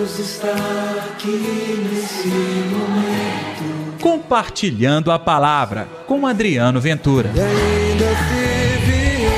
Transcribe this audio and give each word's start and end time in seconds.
Deus 0.00 0.18
está 0.18 0.54
aqui 1.12 1.28
nesse 1.92 2.28
momento. 2.70 3.98
Compartilhando 4.00 5.12
a 5.12 5.18
palavra 5.18 5.86
com 6.06 6.26
Adriano 6.26 6.80
Ventura. 6.80 7.30
E 7.34 7.38
ainda 7.38 8.06
se 8.06 8.78
vier, 8.86 9.28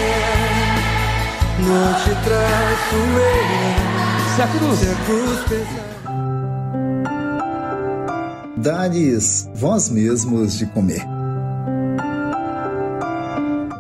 não 1.58 1.94
te 1.94 2.14
traço 2.22 2.94
eu. 2.94 4.36
Se 4.36 4.42
a 4.42 4.46
cruz, 4.46 4.78
Se 4.78 4.88
a 4.88 4.94
cruz 5.04 5.40
pesar. 5.48 5.90
Dá-lhes 8.56 9.50
vós 9.56 9.88
mesmos 9.88 10.56
de 10.56 10.66
comer. 10.66 11.11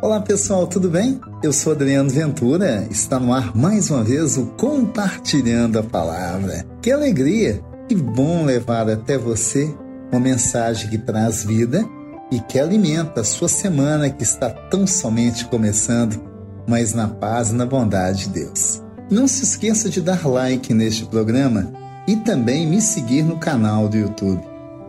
Olá 0.02 0.20
pessoal, 0.20 0.66
tudo 0.66 0.90
bem? 0.90 1.20
Eu 1.44 1.52
sou 1.52 1.72
Adriano 1.72 2.10
Ventura, 2.10 2.88
está 2.90 3.20
no 3.20 3.32
ar 3.32 3.56
mais 3.56 3.88
uma 3.88 4.02
vez 4.02 4.36
o 4.36 4.46
Compartilhando 4.46 5.78
a 5.78 5.82
Palavra. 5.84 6.66
Que 6.82 6.90
alegria, 6.90 7.62
que 7.88 7.94
bom 7.94 8.44
levar 8.44 8.90
até 8.90 9.16
você 9.16 9.72
uma 10.10 10.18
mensagem 10.18 10.90
que 10.90 10.98
traz 10.98 11.44
vida 11.44 11.88
e 12.32 12.40
que 12.40 12.58
alimenta 12.58 13.20
a 13.20 13.24
sua 13.24 13.46
semana 13.46 14.10
que 14.10 14.24
está 14.24 14.50
tão 14.50 14.88
somente 14.88 15.44
começando, 15.44 16.20
mas 16.66 16.92
na 16.92 17.06
paz 17.06 17.50
e 17.50 17.54
na 17.54 17.64
bondade 17.64 18.24
de 18.24 18.40
Deus. 18.40 18.82
Não 19.08 19.28
se 19.28 19.44
esqueça 19.44 19.88
de 19.88 20.00
dar 20.00 20.26
like 20.26 20.74
neste 20.74 21.04
programa 21.04 21.72
e 22.08 22.16
também 22.16 22.66
me 22.66 22.80
seguir 22.80 23.22
no 23.22 23.38
canal 23.38 23.88
do 23.88 23.96
YouTube. 23.96 24.42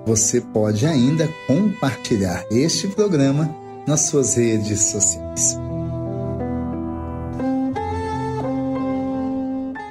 Você 0.08 0.42
pode 0.42 0.88
ainda 0.88 1.30
compartilhar 1.46 2.44
este 2.50 2.88
programa 2.88 3.62
nas 3.88 4.02
suas 4.02 4.36
redes 4.36 4.80
sociais. 4.80 5.58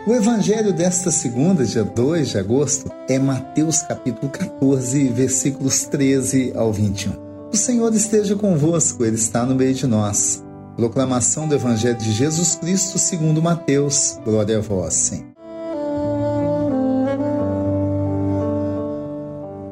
O 0.04 0.12
evangelho 0.12 0.72
desta 0.72 1.12
segunda, 1.12 1.64
dia 1.64 1.84
2 1.84 2.30
de 2.30 2.38
agosto, 2.38 2.90
é 3.08 3.18
Mateus 3.20 3.82
capítulo 3.82 4.30
14, 4.32 5.08
versículos 5.08 5.84
13 5.84 6.52
ao 6.56 6.72
21. 6.72 7.12
O 7.52 7.56
Senhor 7.56 7.94
esteja 7.94 8.34
convosco, 8.34 9.04
Ele 9.04 9.14
está 9.14 9.46
no 9.46 9.54
meio 9.54 9.74
de 9.74 9.86
nós. 9.86 10.42
Proclamação 10.76 11.46
do 11.46 11.54
Evangelho 11.54 11.98
de 11.98 12.10
Jesus 12.10 12.56
Cristo 12.56 12.98
segundo 12.98 13.40
Mateus. 13.40 14.18
Glória 14.24 14.58
a 14.58 14.60
vós, 14.60 14.94
Senhor. 14.94 15.26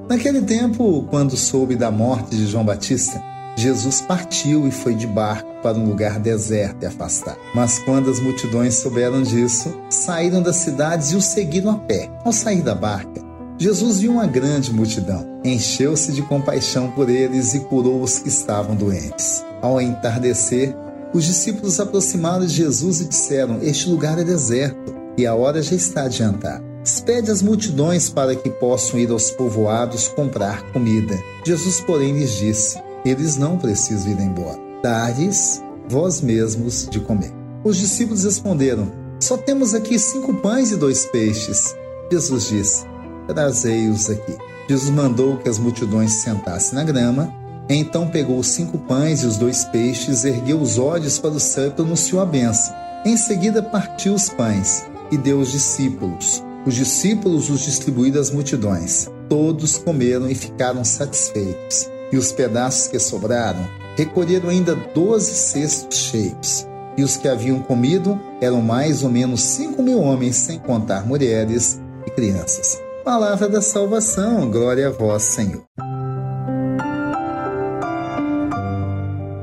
Naquele 0.08 0.42
tempo, 0.42 1.06
quando 1.10 1.36
soube 1.36 1.74
da 1.74 1.90
morte 1.90 2.36
de 2.36 2.46
João 2.46 2.64
Batista, 2.64 3.22
Jesus 3.60 4.00
partiu 4.00 4.66
e 4.66 4.70
foi 4.70 4.94
de 4.94 5.06
barco 5.06 5.46
para 5.62 5.76
um 5.76 5.86
lugar 5.86 6.18
deserto 6.18 6.82
e 6.82 6.86
afastado. 6.86 7.36
Mas 7.54 7.78
quando 7.78 8.10
as 8.10 8.18
multidões 8.18 8.76
souberam 8.76 9.20
disso, 9.20 9.70
saíram 9.90 10.40
das 10.40 10.56
cidades 10.56 11.12
e 11.12 11.16
o 11.16 11.20
seguiram 11.20 11.72
a 11.72 11.76
pé. 11.76 12.10
Ao 12.24 12.32
sair 12.32 12.62
da 12.62 12.74
barca, 12.74 13.20
Jesus 13.58 14.00
viu 14.00 14.12
uma 14.12 14.26
grande 14.26 14.72
multidão, 14.72 15.26
encheu-se 15.44 16.10
de 16.12 16.22
compaixão 16.22 16.90
por 16.92 17.10
eles 17.10 17.52
e 17.52 17.60
curou 17.60 18.00
os 18.02 18.18
que 18.18 18.28
estavam 18.28 18.74
doentes. 18.74 19.44
Ao 19.60 19.78
entardecer, 19.78 20.74
os 21.12 21.26
discípulos 21.26 21.78
aproximaram 21.78 22.46
de 22.46 22.54
Jesus 22.54 23.02
e 23.02 23.04
disseram: 23.04 23.58
Este 23.60 23.90
lugar 23.90 24.18
é 24.18 24.24
deserto 24.24 24.94
e 25.18 25.26
a 25.26 25.34
hora 25.34 25.60
já 25.60 25.76
está 25.76 26.04
adiantada. 26.04 26.64
Despede 26.82 27.30
as 27.30 27.42
multidões 27.42 28.08
para 28.08 28.34
que 28.34 28.48
possam 28.48 28.98
ir 28.98 29.10
aos 29.10 29.30
povoados 29.30 30.08
comprar 30.08 30.62
comida. 30.72 31.14
Jesus, 31.44 31.78
porém, 31.80 32.18
lhes 32.18 32.38
disse: 32.38 32.78
Eles 33.04 33.36
não 33.36 33.56
precisam 33.56 34.12
ir 34.12 34.20
embora. 34.20 34.58
Dá-lhes 34.82 35.62
vós 35.88 36.20
mesmos 36.20 36.88
de 36.90 37.00
comer. 37.00 37.32
Os 37.64 37.76
discípulos 37.76 38.24
responderam: 38.24 38.90
Só 39.18 39.36
temos 39.36 39.74
aqui 39.74 39.98
cinco 39.98 40.34
pães 40.34 40.70
e 40.70 40.76
dois 40.76 41.06
peixes. 41.06 41.74
Jesus 42.10 42.48
disse: 42.48 42.86
Trazei-os 43.26 44.08
aqui. 44.08 44.36
Jesus 44.68 44.90
mandou 44.90 45.36
que 45.38 45.48
as 45.48 45.58
multidões 45.58 46.12
se 46.12 46.20
sentassem 46.22 46.74
na 46.74 46.84
grama. 46.84 47.32
Então 47.68 48.08
pegou 48.08 48.38
os 48.38 48.48
cinco 48.48 48.78
pães 48.78 49.22
e 49.22 49.26
os 49.26 49.36
dois 49.36 49.64
peixes, 49.64 50.24
ergueu 50.24 50.60
os 50.60 50.78
olhos 50.78 51.18
para 51.18 51.30
o 51.30 51.40
céu 51.40 51.68
e 51.68 51.70
pronunciou 51.70 52.20
a 52.20 52.26
bênção. 52.26 52.74
Em 53.04 53.16
seguida 53.16 53.62
partiu 53.62 54.14
os 54.14 54.28
pães 54.28 54.84
e 55.10 55.16
deu 55.16 55.38
aos 55.38 55.50
discípulos. 55.50 56.42
Os 56.66 56.74
discípulos 56.74 57.48
os 57.48 57.60
distribuíram 57.60 58.20
às 58.20 58.30
multidões. 58.30 59.08
Todos 59.28 59.78
comeram 59.78 60.30
e 60.30 60.34
ficaram 60.34 60.84
satisfeitos. 60.84 61.89
E 62.12 62.16
os 62.16 62.32
pedaços 62.32 62.88
que 62.88 62.98
sobraram 62.98 63.66
recolheram 63.96 64.48
ainda 64.48 64.74
doze 64.74 65.32
cestos 65.32 65.98
cheios. 65.98 66.66
E 66.96 67.02
os 67.02 67.16
que 67.16 67.28
haviam 67.28 67.60
comido 67.60 68.18
eram 68.40 68.60
mais 68.60 69.02
ou 69.02 69.10
menos 69.10 69.42
cinco 69.42 69.82
mil 69.82 70.00
homens, 70.00 70.36
sem 70.36 70.58
contar 70.58 71.06
mulheres 71.06 71.80
e 72.06 72.10
crianças. 72.10 72.80
Palavra 73.04 73.48
da 73.48 73.62
salvação, 73.62 74.50
glória 74.50 74.88
a 74.88 74.90
vós, 74.90 75.22
Senhor. 75.22 75.64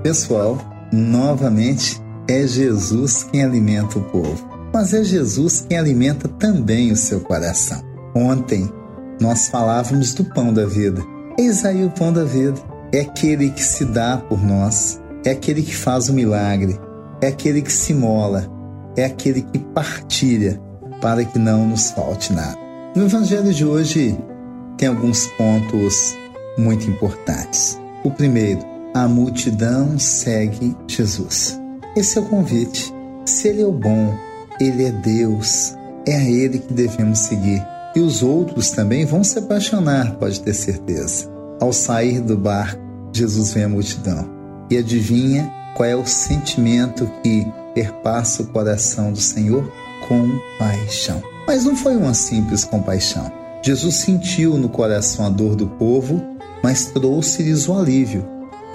Pessoal, 0.04 0.58
novamente 0.92 2.02
é 2.28 2.46
Jesus 2.46 3.24
quem 3.24 3.44
alimenta 3.44 3.98
o 3.98 4.04
povo 4.04 4.58
mas 4.74 4.94
é 4.94 5.04
Jesus 5.04 5.66
quem 5.68 5.78
alimenta 5.78 6.28
também 6.28 6.92
o 6.92 6.96
seu 6.96 7.20
coração. 7.20 7.82
Ontem 8.16 8.72
nós 9.20 9.50
falávamos 9.50 10.14
do 10.14 10.24
pão 10.24 10.54
da 10.54 10.66
vida. 10.66 11.02
Eis 11.38 11.64
aí 11.66 11.86
o 11.86 11.90
pão 11.90 12.12
da 12.12 12.24
vida. 12.24 12.60
É 12.92 13.02
aquele 13.02 13.50
que 13.50 13.64
se 13.64 13.84
dá 13.86 14.18
por 14.18 14.42
nós, 14.42 15.00
é 15.26 15.32
aquele 15.32 15.62
que 15.62 15.76
faz 15.76 16.08
o 16.08 16.14
milagre, 16.14 16.80
é 17.22 17.28
aquele 17.28 17.62
que 17.62 17.72
se 17.72 17.94
mola, 17.94 18.48
é 18.96 19.04
aquele 19.04 19.42
que 19.42 19.60
partilha 19.60 20.60
para 21.02 21.26
que 21.26 21.38
não 21.38 21.68
nos 21.68 21.92
falte 21.92 22.32
nada. 22.32 22.58
No 22.96 23.06
evangelho 23.06 23.54
de 23.54 23.66
hoje 23.66 24.18
tem 24.78 24.88
alguns 24.88 25.28
pontos 25.38 26.16
muito 26.58 26.90
importantes. 26.90 27.78
O 28.06 28.10
primeiro, 28.10 28.62
a 28.94 29.08
multidão 29.08 30.00
segue 30.00 30.76
Jesus. 30.88 31.60
Esse 31.96 32.18
é 32.18 32.22
o 32.22 32.26
convite. 32.26 32.94
Se 33.26 33.50
ele 33.50 33.62
é 33.62 33.66
o 33.66 33.72
bom, 33.72 34.16
ele 34.60 34.86
é 34.86 34.92
Deus, 34.92 35.76
é 36.08 36.16
a 36.16 36.24
Ele 36.24 36.58
que 36.58 36.74
devemos 36.74 37.20
seguir. 37.20 37.64
E 37.98 38.00
os 38.00 38.22
outros 38.22 38.70
também 38.70 39.08
vão 39.08 39.24
se 39.24 39.40
apaixonar, 39.40 40.18
pode 40.18 40.40
ter 40.42 40.54
certeza. 40.54 41.28
Ao 41.60 41.74
sair 41.74 42.22
do 42.22 42.38
barco, 42.38 42.80
Jesus 43.12 43.54
vê 43.54 43.64
a 43.64 43.68
multidão 43.68 44.30
e 44.70 44.78
adivinha 44.78 45.52
qual 45.76 45.90
é 45.90 45.96
o 45.96 46.06
sentimento 46.06 47.10
que 47.24 47.52
perpassa 47.74 48.44
o 48.44 48.48
coração 48.50 49.12
do 49.12 49.20
Senhor? 49.20 49.68
Compaixão. 50.08 51.24
Mas 51.48 51.66
não 51.66 51.76
foi 51.76 51.96
uma 51.96 52.14
simples 52.14 52.64
compaixão. 52.64 53.32
Jesus 53.64 53.96
sentiu 53.96 54.60
no 54.60 54.70
coração 54.70 55.26
a 55.26 55.30
dor 55.30 55.56
do 55.56 55.66
povo, 55.66 56.22
mas 56.62 56.92
trouxe-lhes 56.92 57.68
o 57.68 57.74
alívio. 57.74 58.24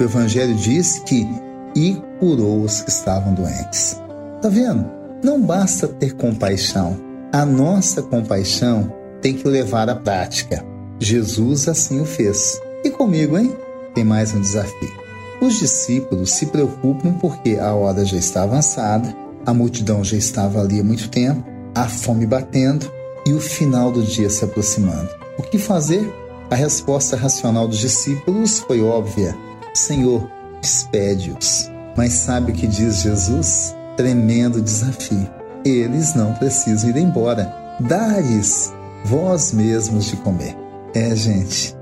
O 0.00 0.02
Evangelho 0.02 0.56
diz 0.56 0.98
que 0.98 1.28
e 1.76 1.96
curou 2.18 2.62
os 2.64 2.80
que 2.80 2.90
estavam 2.90 3.34
doentes. 3.34 4.00
Tá 4.40 4.48
vendo? 4.48 4.84
Não 5.22 5.40
basta 5.40 5.86
ter 5.86 6.16
compaixão. 6.16 6.98
A 7.32 7.46
nossa 7.46 8.02
compaixão 8.02 9.00
tem 9.22 9.34
que 9.34 9.48
levar 9.48 9.88
à 9.88 9.94
prática. 9.94 10.64
Jesus 10.98 11.68
assim 11.68 12.00
o 12.00 12.04
fez. 12.04 12.60
E 12.84 12.90
comigo, 12.90 13.38
hein? 13.38 13.56
Tem 13.94 14.04
mais 14.04 14.34
um 14.34 14.40
desafio. 14.40 14.92
Os 15.40 15.58
discípulos 15.58 16.32
se 16.32 16.46
preocupam 16.46 17.14
porque 17.14 17.56
a 17.56 17.72
hora 17.72 18.04
já 18.04 18.16
está 18.16 18.42
avançada, 18.42 19.16
a 19.46 19.54
multidão 19.54 20.04
já 20.04 20.16
estava 20.16 20.60
ali 20.60 20.80
há 20.80 20.84
muito 20.84 21.08
tempo, 21.08 21.42
a 21.74 21.88
fome 21.88 22.26
batendo 22.26 22.90
e 23.24 23.32
o 23.32 23.40
final 23.40 23.90
do 23.90 24.02
dia 24.02 24.28
se 24.28 24.44
aproximando. 24.44 25.08
O 25.38 25.42
que 25.42 25.58
fazer? 25.58 26.12
A 26.50 26.54
resposta 26.54 27.16
racional 27.16 27.66
dos 27.66 27.78
discípulos 27.78 28.60
foi 28.60 28.82
óbvia: 28.82 29.34
Senhor, 29.72 30.28
despede-os. 30.60 31.70
Mas 31.96 32.12
sabe 32.12 32.52
o 32.52 32.54
que 32.54 32.66
diz 32.66 33.02
Jesus? 33.02 33.74
tremendo 33.96 34.60
desafio. 34.60 35.28
Eles 35.64 36.14
não 36.14 36.32
precisam 36.34 36.90
ir 36.90 36.96
embora. 36.96 37.54
Dá-lhes 37.80 38.72
vós 39.04 39.52
mesmos 39.52 40.06
de 40.06 40.16
comer. 40.16 40.56
É, 40.94 41.14
gente, 41.14 41.76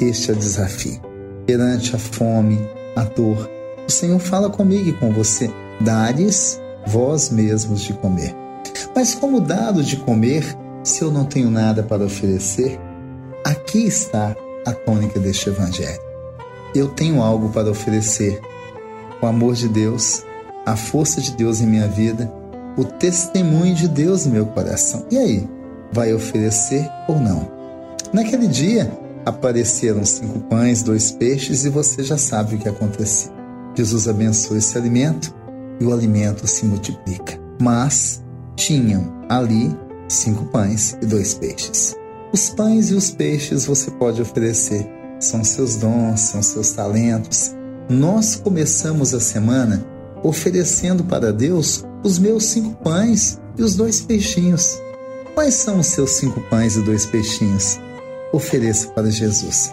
este 0.00 0.30
é 0.30 0.34
o 0.34 0.36
desafio. 0.36 1.00
Perante 1.46 1.94
a 1.94 1.98
fome, 1.98 2.58
a 2.96 3.04
dor, 3.04 3.48
o 3.86 3.90
Senhor 3.90 4.18
fala 4.18 4.50
comigo 4.50 4.88
e 4.88 4.92
com 4.92 5.12
você. 5.12 5.50
Dá-lhes 5.80 6.60
vós 6.86 7.30
mesmos 7.30 7.82
de 7.82 7.92
comer. 7.92 8.34
Mas 8.94 9.14
como 9.14 9.40
dado 9.40 9.82
de 9.82 9.96
comer 9.96 10.44
se 10.82 11.02
eu 11.02 11.10
não 11.10 11.24
tenho 11.24 11.50
nada 11.50 11.82
para 11.82 12.04
oferecer? 12.04 12.80
Aqui 13.44 13.86
está 13.86 14.34
a 14.66 14.72
tônica 14.72 15.20
deste 15.20 15.48
evangelho. 15.48 16.00
Eu 16.74 16.88
tenho 16.88 17.22
algo 17.22 17.48
para 17.50 17.70
oferecer. 17.70 18.40
O 19.22 19.26
amor 19.26 19.54
de 19.54 19.68
Deus 19.68 20.24
a 20.66 20.74
força 20.74 21.20
de 21.20 21.30
Deus 21.30 21.60
em 21.60 21.66
minha 21.66 21.86
vida, 21.86 22.30
o 22.76 22.84
testemunho 22.84 23.72
de 23.72 23.86
Deus 23.86 24.26
no 24.26 24.32
meu 24.32 24.46
coração. 24.46 25.06
E 25.08 25.16
aí, 25.16 25.48
vai 25.92 26.12
oferecer 26.12 26.88
ou 27.08 27.20
não? 27.20 27.50
Naquele 28.12 28.46
dia, 28.46 28.90
apareceram 29.24 30.04
cinco 30.04 30.40
pães, 30.40 30.82
dois 30.82 31.10
peixes 31.10 31.64
e 31.64 31.68
você 31.68 32.02
já 32.02 32.16
sabe 32.16 32.54
o 32.54 32.58
que 32.58 32.68
aconteceu. 32.68 33.32
Jesus 33.74 34.08
abençoa 34.08 34.58
esse 34.58 34.78
alimento 34.78 35.34
e 35.80 35.84
o 35.84 35.92
alimento 35.92 36.46
se 36.46 36.64
multiplica. 36.64 37.38
Mas 37.60 38.22
tinham 38.54 39.12
ali 39.28 39.76
cinco 40.08 40.44
pães 40.46 40.96
e 41.02 41.06
dois 41.06 41.34
peixes. 41.34 41.94
Os 42.32 42.50
pães 42.50 42.90
e 42.90 42.94
os 42.94 43.10
peixes 43.10 43.66
você 43.66 43.90
pode 43.90 44.22
oferecer, 44.22 44.86
são 45.18 45.42
seus 45.42 45.76
dons, 45.76 46.20
são 46.20 46.42
seus 46.42 46.72
talentos. 46.72 47.54
Nós 47.88 48.36
começamos 48.36 49.14
a 49.14 49.20
semana 49.20 49.84
oferecendo 50.22 51.04
para 51.04 51.32
Deus 51.32 51.84
os 52.02 52.18
meus 52.18 52.44
cinco 52.44 52.76
pães 52.82 53.40
e 53.56 53.62
os 53.62 53.74
dois 53.76 54.00
peixinhos. 54.00 54.80
Quais 55.36 55.56
são 55.56 55.80
os 55.80 55.88
seus 55.88 56.12
cinco 56.12 56.40
pães 56.48 56.76
e 56.76 56.80
dois 56.80 57.04
peixinhos? 57.04 57.78
Ofereça 58.32 58.88
para 58.88 59.10
Jesus, 59.10 59.70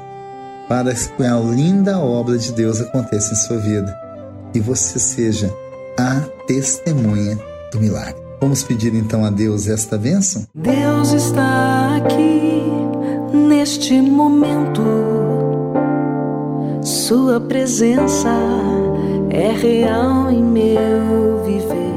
para 0.67 0.93
que 0.93 1.23
a 1.23 1.39
linda 1.39 1.97
obra 1.99 2.37
de 2.37 2.51
Deus 2.51 2.81
aconteça 2.81 3.31
em 3.31 3.37
sua 3.37 3.57
vida 3.59 3.97
e 4.53 4.59
você 4.59 4.99
seja 4.99 5.49
a 5.97 6.19
testemunha 6.47 7.39
do 7.71 7.79
milagre. 7.79 8.21
Vamos 8.41 8.61
pedir 8.61 8.93
então 8.93 9.23
a 9.23 9.29
Deus 9.29 9.69
esta 9.69 9.97
bênção? 9.97 10.45
Deus 10.53 11.13
está 11.13 11.95
aqui 11.95 12.61
neste 13.33 14.01
momento. 14.01 14.81
Sua 16.83 17.39
presença 17.39 18.37
é 19.29 19.53
real 19.53 20.29
em 20.29 20.43
meu 20.43 21.41
viver. 21.45 21.92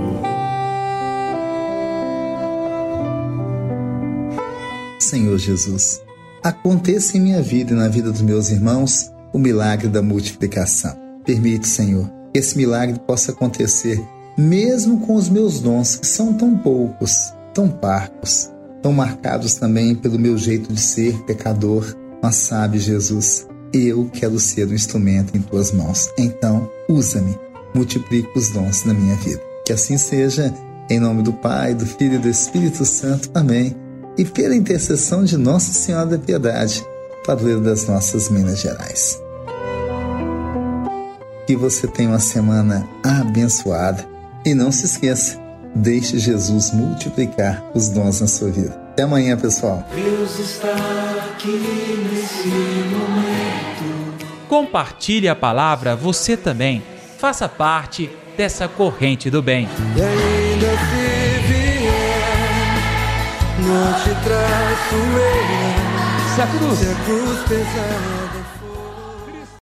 Senhor 5.06 5.38
Jesus, 5.38 6.02
aconteça 6.42 7.16
em 7.16 7.20
minha 7.20 7.42
vida 7.42 7.72
e 7.72 7.76
na 7.76 7.88
vida 7.88 8.10
dos 8.10 8.22
meus 8.22 8.50
irmãos 8.50 9.10
o 9.32 9.38
milagre 9.38 9.88
da 9.88 10.02
multiplicação. 10.02 10.96
Permite, 11.24 11.68
Senhor, 11.68 12.10
que 12.32 12.38
esse 12.38 12.56
milagre 12.56 12.98
possa 13.06 13.32
acontecer 13.32 14.02
mesmo 14.36 15.00
com 15.00 15.14
os 15.14 15.28
meus 15.28 15.60
dons, 15.60 15.96
que 15.96 16.06
são 16.06 16.34
tão 16.34 16.56
poucos, 16.58 17.32
tão 17.54 17.68
parcos, 17.68 18.50
tão 18.82 18.92
marcados 18.92 19.54
também 19.54 19.94
pelo 19.94 20.18
meu 20.18 20.36
jeito 20.36 20.72
de 20.72 20.80
ser 20.80 21.16
pecador. 21.22 21.96
Mas 22.22 22.36
sabe, 22.36 22.78
Jesus, 22.78 23.46
eu 23.72 24.10
quero 24.12 24.38
ser 24.38 24.68
um 24.68 24.74
instrumento 24.74 25.36
em 25.36 25.40
tuas 25.40 25.72
mãos. 25.72 26.10
Então, 26.18 26.68
usa-me, 26.88 27.36
multiplica 27.74 28.38
os 28.38 28.50
dons 28.50 28.84
na 28.84 28.92
minha 28.92 29.16
vida. 29.16 29.40
Que 29.64 29.72
assim 29.72 29.96
seja, 29.96 30.52
em 30.90 31.00
nome 31.00 31.22
do 31.22 31.32
Pai, 31.32 31.74
do 31.74 31.86
Filho 31.86 32.16
e 32.16 32.18
do 32.18 32.28
Espírito 32.28 32.84
Santo. 32.84 33.30
Amém. 33.34 33.85
E 34.18 34.24
pela 34.24 34.56
intercessão 34.56 35.24
de 35.24 35.36
Nossa 35.36 35.72
Senhora 35.72 36.06
da 36.06 36.18
Piedade, 36.18 36.82
padroeiro 37.26 37.60
das 37.60 37.86
nossas 37.86 38.30
Minas 38.30 38.60
Gerais. 38.60 39.22
Que 41.46 41.54
você 41.54 41.86
tenha 41.86 42.08
uma 42.08 42.18
semana 42.18 42.88
abençoada 43.04 44.08
e 44.44 44.54
não 44.54 44.72
se 44.72 44.86
esqueça, 44.86 45.38
deixe 45.74 46.18
Jesus 46.18 46.70
multiplicar 46.72 47.62
os 47.74 47.90
dons 47.90 48.22
na 48.22 48.26
sua 48.26 48.50
vida. 48.50 48.74
Até 48.92 49.02
amanhã, 49.02 49.36
pessoal. 49.36 49.86
Deus 49.94 50.38
está 50.38 50.74
aqui 51.30 51.60
nesse 52.10 52.48
momento. 52.48 54.24
Compartilhe 54.48 55.28
a 55.28 55.36
palavra 55.36 55.94
você 55.94 56.38
também. 56.38 56.82
Faça 57.18 57.46
parte 57.48 58.10
dessa 58.34 58.66
corrente 58.66 59.28
do 59.28 59.42
bem. 59.42 59.68
Não 63.66 63.92
te 63.94 64.10
traço 64.22 64.94
eu. 64.94 66.34
Se 66.34 66.42
a 66.42 66.46
cruz 66.46 66.82
Se 66.82 66.88
a 66.88 66.94
cruz 67.04 67.38
pesar. 67.48 68.25